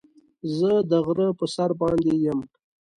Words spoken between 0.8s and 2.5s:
د غره په سر باندې يم.